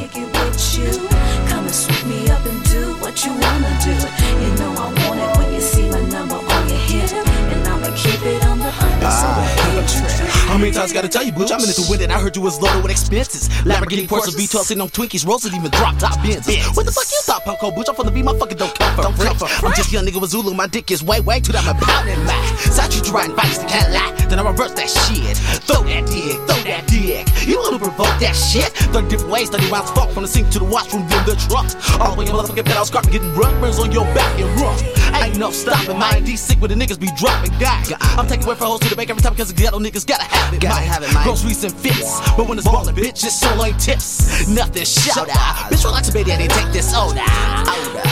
[10.69, 12.11] How times gotta tell you, bitch, I'm in it to win it.
[12.11, 13.49] I heard you was loaded with expenses.
[13.65, 16.77] Lamborghini, Porsche, V12, sitting on Twinkies, Rolls, even drop top Benzes.
[16.77, 17.89] What the fuck you thought, Punko bitch?
[17.89, 19.15] I'm from the B, my fucking don't come from.
[19.15, 19.49] Don't come.
[19.65, 20.53] I'm just a young nigga with Zulu.
[20.53, 24.13] My dick is way, way too damn pounding I treat you riding bikes, can't lie.
[24.29, 25.37] Then I reverse that shit.
[25.65, 27.25] Throw that dick, throw that dick.
[27.49, 28.69] You wanna provoke that shit?
[28.93, 31.65] 30 different ways, 30 rounds fuck from the sink to the washroom, then the truck.
[32.01, 34.81] All the way your motherfucking penthouse carpet getting rough, burns on your back and rough.
[35.29, 35.99] Ain't no stopping.
[35.99, 37.93] My ID sick with the niggas be dropping guys.
[38.01, 40.25] I'm taking away for hoes to the bank every time because the ghetto niggas gotta
[40.25, 40.61] have it.
[40.61, 41.25] Gotta have it, Mike.
[41.25, 42.19] Groceries and fits.
[42.35, 44.49] But when it's ballin', bitch, it's solo ain't tips.
[44.49, 45.69] Nothing shout out.
[45.71, 47.21] Bitch, relax a baby, and take this soda.
[47.21, 48.03] Oda.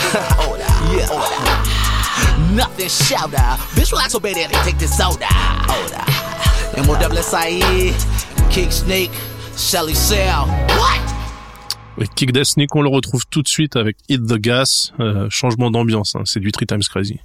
[0.45, 0.69] Oda.
[0.93, 1.09] Yeah.
[1.09, 2.53] Oda.
[2.55, 3.59] Nothing shout out.
[3.73, 5.27] Bitch, relax a baby, and take this soda.
[5.71, 6.05] Oda.
[6.77, 7.95] And more double SIE.
[8.51, 9.13] King Snake.
[9.57, 10.49] Shelly Cell.
[10.77, 11.06] What?
[12.15, 14.93] Kick Dasnik, on le retrouve tout de suite avec Hit the Gas.
[15.01, 17.21] Euh, changement d'ambiance, hein, c'est du Three Times Crazy.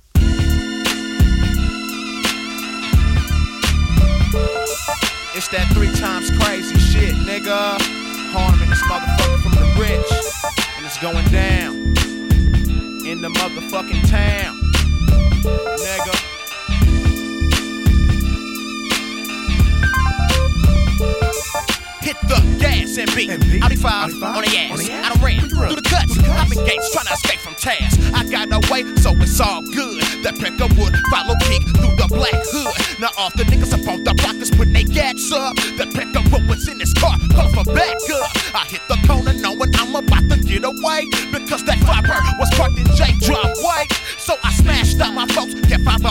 [22.11, 23.31] Hit the gas and beat.
[23.63, 24.83] Audi 5 on the ass.
[24.83, 26.19] I don't ran through the cuts.
[26.19, 27.95] I've been gates trying to escape from task.
[28.11, 30.03] I got away, so it's all good.
[30.19, 32.99] That pecker would follow kick through the black hood.
[32.99, 35.55] Now off the niggas up on the block is putting they gats up.
[35.79, 36.19] That pecker
[36.51, 38.27] was in his car, call for backup.
[38.59, 41.07] I hit the corner knowing I'm about to get away.
[41.31, 43.15] Because that fiber was parked in J
[43.63, 43.87] White,
[44.19, 46.03] So I smashed out my folks, kept 5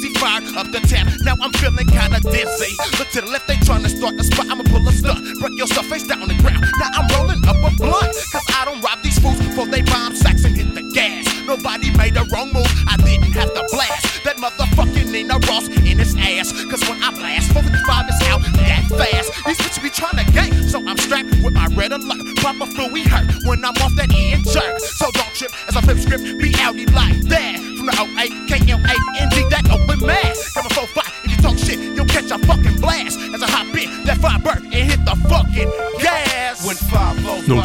[0.00, 0.14] busy
[0.56, 1.06] up the tap.
[1.22, 2.76] Now I'm feeling kinda dizzy.
[2.98, 4.46] Look to the left, they trying to start the spot.
[4.50, 5.24] I'ma pull a stunt.
[5.40, 6.64] Break yourself face down on the ground.
[6.78, 8.14] Now I'm rolling up a blunt.
[8.32, 11.26] Cause I don't rob these fools before they bomb sacks and hit the gas.
[11.46, 12.70] Nobody made a wrong move.
[12.86, 14.24] I didn't have to blast.
[14.24, 16.52] That motherfucking Nina Ross in his ass.
[16.70, 19.57] Cause when I blast, 45 is out that fast.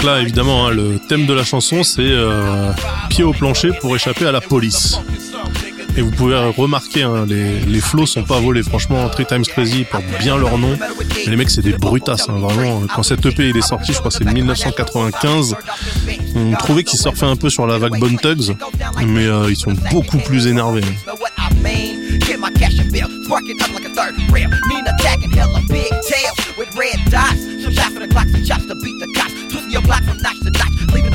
[0.04, 2.74] Donc là, évidemment, hein, le thème de la chanson, c'est euh,
[3.10, 5.00] pied au plancher pour échapper à la police.
[5.96, 8.64] Et vous pouvez remarquer, hein, les, les flots sont pas volés.
[8.64, 10.78] Franchement, Three Times Crazy porte bien leur nom.
[11.26, 12.28] Mais les mecs, c'est des brutasses.
[12.28, 15.56] Hein, vraiment, quand cette EP il est sorti, je crois que c'est 1995,
[16.36, 18.58] on trouvait qu'ils surfaient un peu sur la vague Bone Tugs,
[19.06, 20.82] mais euh, ils sont beaucoup plus énervés.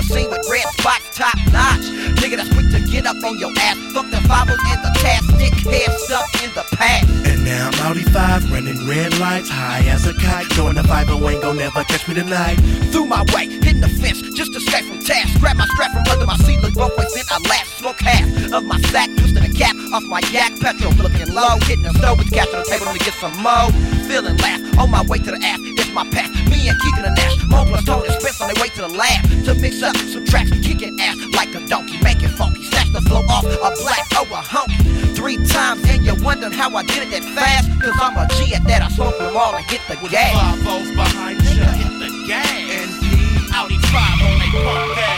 [0.08, 1.84] Scene with red spots, top notch.
[2.18, 3.76] Nigga that's quick to get up on your ass.
[3.92, 7.08] Fuck the fibers and the task, stick head stuck in the past.
[7.28, 10.48] And now I'm Audi 5, running red lights, high as a kite.
[10.56, 12.56] Going the 5 ain't gon' never catch me tonight.
[12.90, 15.38] Through my way, hitting the fence, just to escape from task.
[15.40, 17.68] Grab my strap from under my seat, look both ways, then I laugh.
[17.78, 20.52] Smoke half of my sack, twisting the cap off my yak.
[20.60, 23.70] Petrol looking low, hitting the stove with cash on the table to get some mo.
[24.08, 26.30] Feeling laugh, on my way to the app, it's my path.
[26.50, 29.24] Me and Keegan and Nash, Mo plus Tony Spence on their way to the lab.
[29.44, 32.64] To mix up some tracks, kicking ass like a donkey, make it funky.
[32.64, 34.76] Snatch the flow off a black oh, over hunky.
[35.14, 37.68] Three times and you're wondering how I did it that fast.
[37.80, 40.34] Cause I'm a G at that, I smoke them all and hit the gas.
[40.64, 42.48] Five behind you, hit the gas.
[42.48, 45.17] And Audi 5 on they pump gas.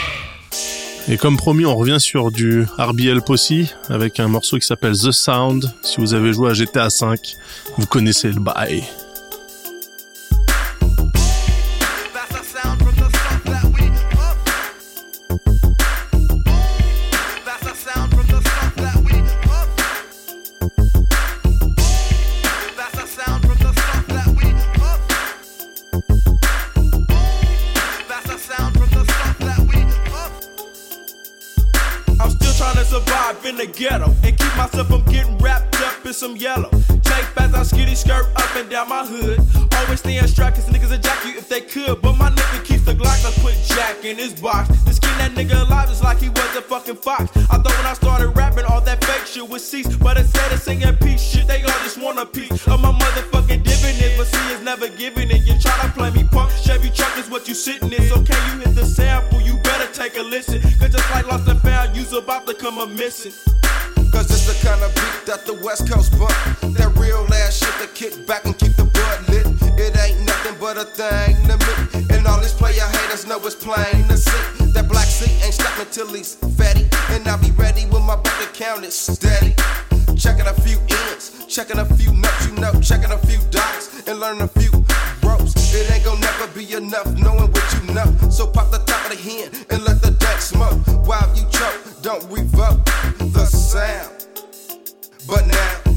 [1.07, 3.53] Et comme promis, on revient sur du RBL Posse
[3.89, 5.71] avec un morceau qui s'appelle The Sound.
[5.81, 7.15] Si vous avez joué à GTA V,
[7.77, 8.83] vous connaissez le bail.
[75.91, 76.87] Till he's fatty.
[77.09, 79.53] And I'll be ready when my bank account is steady.
[80.17, 84.19] Checking a few ends, checking a few nuts, you know, checking a few dots, and
[84.19, 84.71] learning a few
[85.23, 85.53] ropes.
[85.73, 88.05] It ain't gonna never be enough knowing what you know.
[88.29, 90.79] So pop the top of the hand and let the deck smoke.
[91.05, 92.85] While you choke, don't revoke
[93.33, 94.11] the sound.
[95.27, 95.91] But now.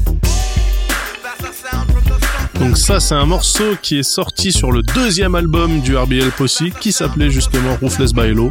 [2.59, 6.63] Donc ça, c'est un morceau qui est sorti sur le deuxième album du RBL Posse,
[6.79, 8.49] qui s'appelait justement Roofless Bailo.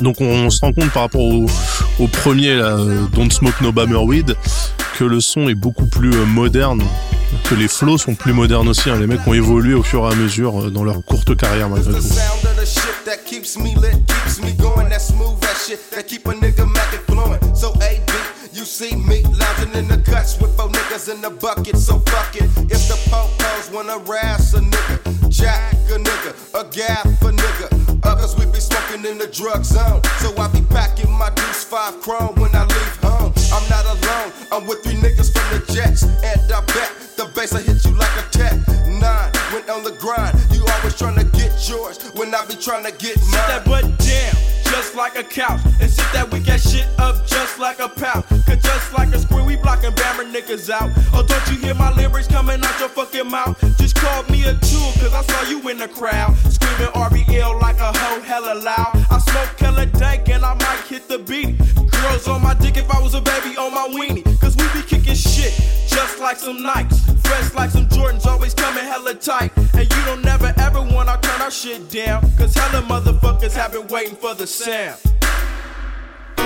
[0.00, 3.72] Donc on, se rend compte par rapport au, premier, euh, Don't Smoke No
[4.06, 4.36] Weed,
[4.98, 6.82] que le son est beaucoup plus euh, moderne,
[7.44, 8.90] que les flows sont plus modernes aussi.
[8.90, 8.98] hein.
[8.98, 11.92] Les mecs ont évolué au fur et à mesure euh, dans leur courte carrière malgré
[11.92, 11.98] tout.
[18.56, 21.76] you see me lounging in the cuts with four niggas in the bucket.
[21.76, 22.44] So fuck it.
[22.72, 27.85] If the po-pos wanna razz a nigga, jack a nigga, a gaff a nigga.
[28.06, 30.00] Others we be smoking in the drug zone.
[30.22, 33.32] So I be packing my deuce five chrome when I leave home.
[33.52, 34.32] I'm not alone.
[34.52, 37.92] I'm with three niggas from the Jets, and I bet the bass I hit you
[37.92, 38.54] like a tech.
[38.86, 40.38] Nine went on the grind.
[40.52, 43.48] You always trying to get yours when I be trying to get Sit mine.
[43.50, 44.34] that butt down,
[44.70, 45.60] just like a couch.
[45.80, 48.24] And sit that weak ass shit up, just like a pouch.
[48.46, 50.90] Cause just like a screen, we blocking Bammer niggas out.
[51.12, 53.58] Oh, don't you hear my lyrics coming out your fucking mouth?
[53.78, 56.34] Just call me a tool, cause I saw you in the crowd.
[66.26, 66.98] Like some Nikes.
[67.24, 69.52] Fresh like some Jordans, always coming hella tight.
[69.74, 72.20] And you don't never ever wanna turn our shit down.
[72.36, 74.98] Cause hella motherfuckers have been waiting for the sound.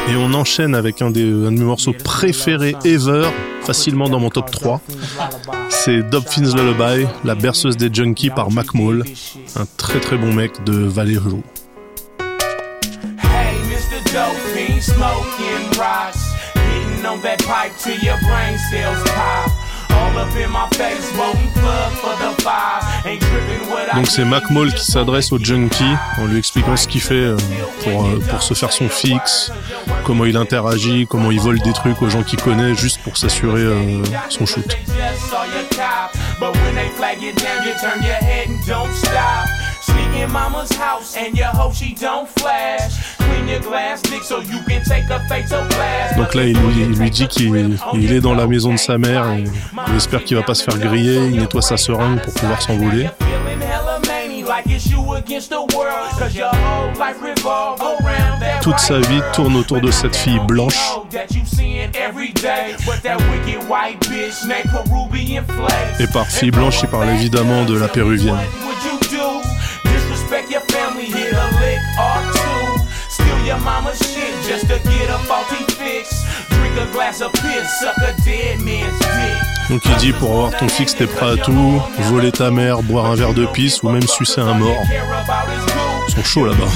[0.08, 3.30] Et on enchaîne avec un, des, un de mes morceaux préférés ever,
[3.62, 4.80] facilement dans mon top 3.
[5.70, 9.04] C'est Dob Finn's Lullaby, la berceuse des junkies par Mac Maul,
[9.56, 11.42] un très très bon mec de Valero.
[13.22, 14.80] Hey, Mr.
[14.80, 16.20] Smoking rocks.
[16.54, 19.59] Hitting on that pipe till your brain cells pop.
[23.94, 27.36] Donc c'est Mac Maul qui s'adresse aux junkies en lui expliquant ce qu'il fait euh,
[27.82, 29.52] pour, euh, pour se faire son fixe,
[30.04, 33.62] comment il interagit, comment il vole des trucs aux gens qu'il connaît juste pour s'assurer
[33.62, 34.76] euh, son shoot.
[39.90, 43.10] Sneak in mama's house and your she don't flash.
[46.16, 48.98] Donc là, il lui, il lui dit qu'il il est dans la maison de sa
[48.98, 49.44] mère et
[49.88, 51.26] il espère qu'il va pas se faire griller.
[51.26, 53.08] Il nettoie sa seringue pour pouvoir s'envoler.
[58.62, 60.78] Toute sa vie tourne autour de cette fille blanche.
[65.98, 68.36] Et par fille blanche, il parle évidemment de la péruvienne.
[73.50, 76.24] Your mama's shit just to get a faulty fix.
[76.50, 79.50] Drink a glass of piss, suck a dead man's dick.
[79.68, 81.80] Donc il dit pour avoir ton fixe, t'es prêt à tout,
[82.10, 84.82] voler ta mère, boire un verre de pisse ou même sucer un mort.
[86.08, 86.66] Ils sont chauds là-bas.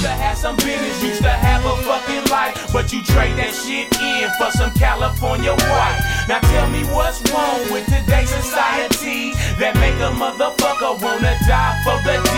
[2.75, 5.99] But you trade that shit in for some California white.
[6.27, 9.31] Now tell me what's wrong with today's society
[9.63, 12.35] that make a motherfucker wanna die for the D.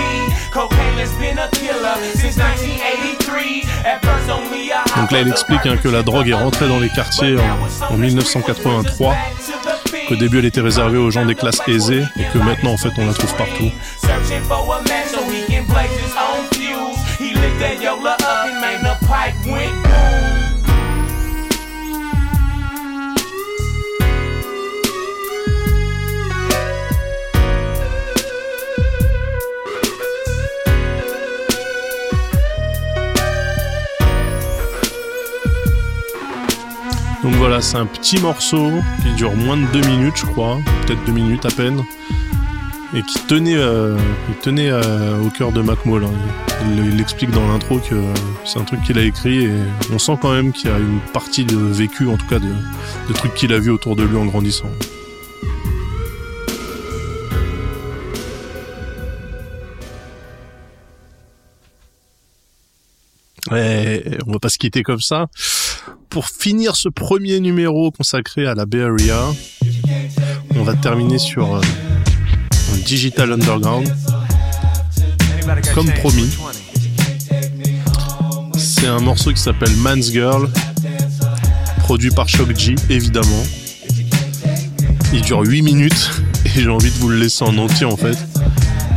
[0.53, 3.65] Cocaine has been a killer since 1983.
[3.83, 6.79] At first only a Donc là, il explique hein, que la drogue est rentrée dans
[6.79, 9.15] les quartiers en, en 1983,
[10.07, 12.91] qu'au début elle était réservée aux gens des classes aisées et que maintenant en fait
[12.99, 13.71] on la trouve partout.
[37.27, 38.71] Donc voilà, c'est un petit morceau
[39.03, 41.83] qui dure moins de deux minutes, je crois, peut-être deux minutes à peine,
[42.95, 43.97] et qui tenait, euh,
[44.41, 46.11] tenait euh, au cœur de Mac Moll, hein.
[46.69, 48.01] Il, explique dans l'intro que
[48.45, 49.51] c'est un truc qu'il a écrit et
[49.93, 52.47] on sent quand même qu'il y a une partie de vécu, en tout cas de,
[52.47, 54.69] de trucs qu'il a vu autour de lui en grandissant.
[63.51, 65.27] Ouais, on va pas se quitter comme ça.
[66.09, 69.21] Pour finir ce premier numéro consacré à la Bay Area,
[70.55, 71.61] on va terminer sur euh,
[72.73, 73.93] un Digital Underground.
[75.73, 76.29] Comme promis.
[78.57, 80.49] C'est un morceau qui s'appelle Man's Girl,
[81.79, 83.43] produit par Shock G, évidemment.
[85.13, 86.11] Il dure 8 minutes
[86.45, 88.17] et j'ai envie de vous le laisser en entier en fait.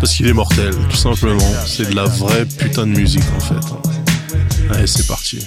[0.00, 1.52] Parce qu'il est mortel, tout simplement.
[1.66, 4.74] C'est de la vraie putain de musique en fait.
[4.74, 5.46] Allez, c'est parti.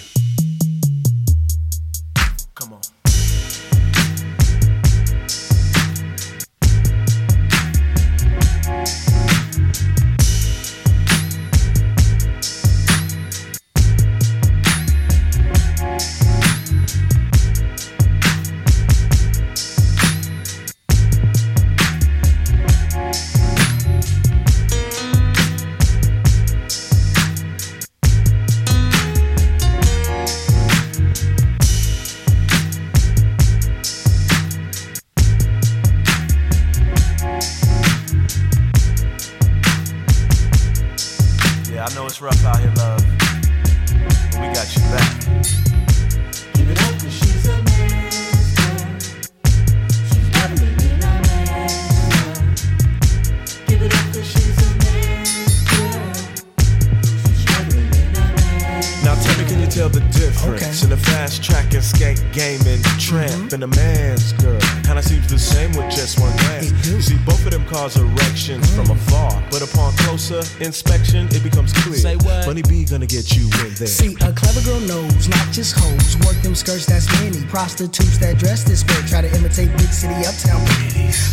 [75.63, 76.17] Just hoes.
[76.25, 77.41] Work them skirts, that's many.
[77.47, 80.61] Prostitutes that dress this way try to imitate big city uptown.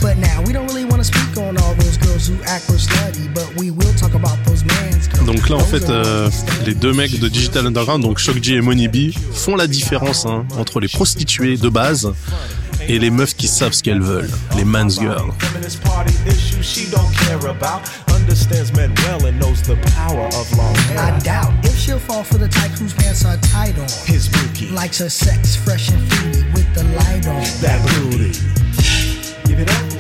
[0.01, 2.79] But now, we don't really want to speak on all those girls who act real
[2.79, 5.27] slutty, but we will talk about those mans girls.
[5.27, 6.31] Donc là, en fait, euh,
[6.65, 10.27] les deux mecs de Digital Underground, donc Shock G et Money B, font la différence
[10.27, 12.13] hein, entre les prostituées de base
[12.89, 15.33] et les meufs qui savent ce qu'elles veulent, les man's girls.
[18.51, 18.91] Feminist party issues she don't care about.
[18.91, 20.99] Understands men well and knows the power of long hair.
[20.99, 23.89] I doubt if she'll fall for the type whose pants are tight on.
[24.07, 24.71] His bookie.
[24.71, 27.43] Likes her sex fresh and fruity with the light on.
[27.61, 27.81] That
[28.11, 28.33] booty.
[29.49, 30.00] Give it up,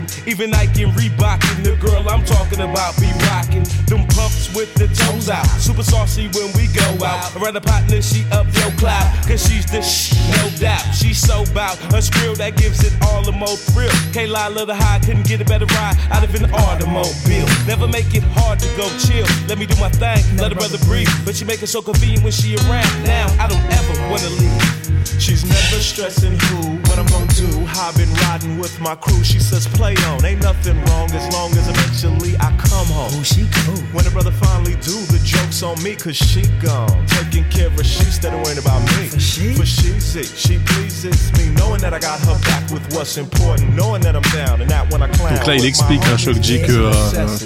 [0.00, 0.28] rocking.
[0.30, 3.64] Even Nike and Reebokin, the girl I'm talking about be rocking.
[3.86, 5.46] Them pumps with the toes out.
[5.58, 7.34] Super saucy when we go out.
[7.36, 9.06] Around the partner, she up your cloud.
[9.26, 10.82] Cause she's the shh, no doubt.
[10.94, 13.92] She's so bout a skrill that gives it all the more thrill.
[14.12, 17.46] Can't love the high, couldn't get a better ride out of an automobile.
[17.66, 19.26] Never make it hard to go chill.
[19.48, 21.08] Let me do my thing, let a brother breathe.
[21.24, 22.90] But she make it so convenient when she around.
[23.04, 24.90] Now I don't ever wanna leave.
[25.20, 27.46] She's never stressing who, what I'm gonna do.
[27.78, 29.22] I've been riding with my crew.
[29.22, 33.14] She says, play on, ain't nothing wrong as long as eventually I come home.
[33.14, 33.80] Oh, she cool.
[33.94, 37.06] When the brother finally do, the joke's on me, cause she gone.
[37.06, 39.06] Taking care of she instead of worrying about me.
[39.08, 39.54] For she?
[39.54, 41.54] For she's it, she pleases me.
[41.54, 43.74] Knowing that I got her back with what's important.
[43.76, 45.34] Knowing that I'm down and that when I clown.
[45.36, 46.92] Donc là, il explique, hein, Shock G, que euh,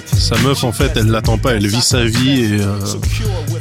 [0.07, 2.79] sa meuf, en fait, elle l'attend pas, elle vit sa vie et euh,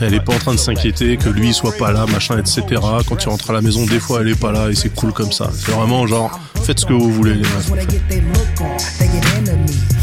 [0.02, 2.64] elle est pas en train de s'inquiéter que lui soit pas là, machin, etc.
[3.08, 5.12] Quand il rentre à la maison, des fois, elle est pas là et c'est cool
[5.12, 5.50] comme ça.
[5.74, 7.44] C'est vraiment genre, faites ce que vous voulez, me.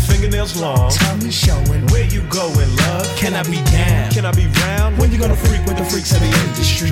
[0.09, 0.89] Fingernails long.
[0.89, 1.87] Tummy showing.
[1.93, 3.07] Where you going, love?
[3.17, 4.11] Can I be down?
[4.11, 4.99] Can I be round?
[4.99, 6.91] When you gonna freak with the freaks of the industry?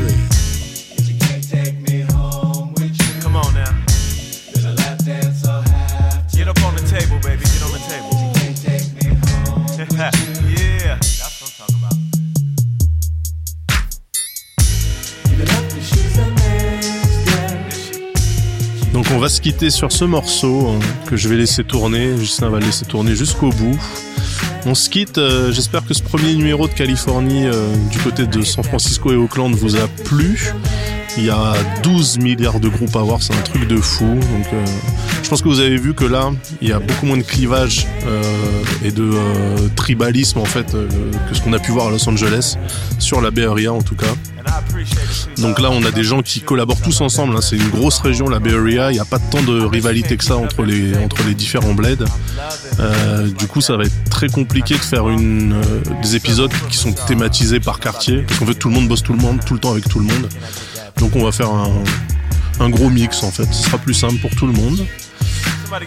[19.15, 22.17] On va se quitter sur ce morceau hein, que je vais laisser tourner.
[22.19, 23.79] Justin va le laisser tourner jusqu'au bout.
[24.67, 25.19] On se quitte.
[25.19, 29.17] euh, J'espère que ce premier numéro de Californie euh, du côté de San Francisco et
[29.17, 30.53] Oakland vous a plu.
[31.17, 34.05] Il y a 12 milliards de groupes à voir, c'est un truc de fou.
[34.05, 34.65] Euh,
[35.23, 36.31] je pense que vous avez vu que là,
[36.61, 38.23] il y a beaucoup moins de clivage euh,
[38.85, 42.57] et de euh, tribalisme en fait que ce qu'on a pu voir à Los Angeles
[42.99, 44.07] sur la Bay Area en tout cas.
[45.39, 47.37] Donc là, on a des gens qui collaborent tous ensemble.
[47.37, 47.41] hein.
[47.43, 48.91] C'est une grosse région, la Bay Area.
[48.91, 50.95] Il n'y a pas tant de rivalité que ça entre les,
[51.35, 52.05] différents bleds.
[53.39, 55.05] Du coup, ça va être très compliqué de faire
[56.03, 58.23] des épisodes qui sont thématisés par quartier.
[58.23, 59.99] Parce qu'en fait, tout le monde bosse tout le monde, tout le temps avec tout
[59.99, 60.29] le monde.
[60.99, 63.47] Donc on va faire un, gros mix en fait.
[63.53, 64.87] Ce sera plus simple pour tout le monde.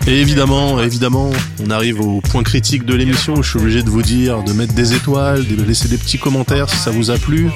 [0.05, 1.31] Et évidemment, évidemment,
[1.65, 4.73] on arrive au point critique de l'émission je suis obligé de vous dire de mettre
[4.73, 7.49] des étoiles, de laisser des petits commentaires si ça vous a plu,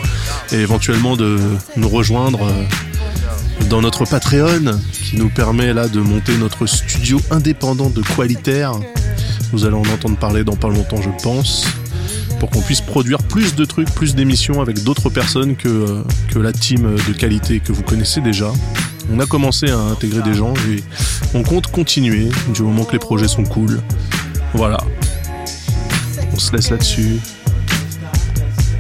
[0.52, 1.38] et éventuellement de
[1.78, 7.90] nous rejoindre euh, dans notre Patreon qui nous permet là de monter notre studio indépendant
[7.90, 8.74] de qualitaire.
[9.52, 11.66] Vous allez en entendre parler dans pas longtemps, je pense,
[12.40, 16.40] pour qu'on puisse produire plus de trucs, plus d'émissions avec d'autres personnes que, euh, que
[16.40, 18.52] la team de qualité que vous connaissez déjà.
[19.12, 20.84] On a commencé à intégrer des gens et
[21.34, 23.82] on compte continuer du moment que les projets sont cool.
[24.54, 24.78] Voilà.
[26.34, 27.20] On se laisse là-dessus.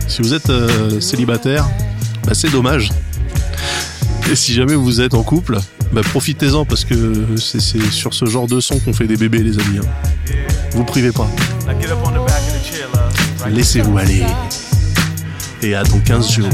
[0.08, 1.68] Si vous êtes euh, célibataire,
[2.26, 2.92] bah, c'est dommage.
[4.32, 5.60] Et si jamais vous êtes en couple,
[5.94, 7.60] bah, profitez-en parce que c'est
[7.92, 9.80] sur ce genre de son qu'on fait des bébés, les amis.
[9.80, 10.34] hein.
[10.72, 11.30] Vous privez pas.
[13.50, 14.26] Laissez-vous aller.
[15.62, 16.50] Et à dans 15 jours.